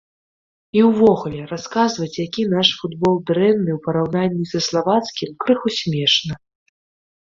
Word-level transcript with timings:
І 0.79 0.81
ўвогуле, 0.87 1.39
расказваць, 1.51 2.17
які 2.25 2.47
наш 2.55 2.73
футбол 2.79 3.21
дрэнны 3.31 3.71
ў 3.77 3.85
параўнанні 3.87 4.45
са 4.57 4.67
славацкім, 4.73 5.41
крыху 5.47 5.69
смешна. 5.83 6.33